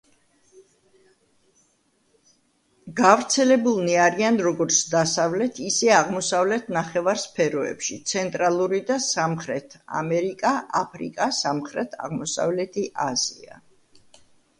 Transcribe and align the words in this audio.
გავრცელებულნი 3.01 3.97
არიან 4.05 4.39
როგორც 4.47 4.79
დასავლეთ, 4.95 5.61
ისე 5.69 5.91
აღმოსავლეთ 5.99 6.73
ნახევარსფეროებში: 6.79 7.99
ცენტრალური 8.15 8.81
და 8.91 8.99
სამხრეთ 9.13 9.77
ამერიკა, 10.03 10.55
აფრიკა, 10.85 11.29
სამხრეთ-აღმოსავლეთი 11.45 12.91
აზია. 13.09 13.65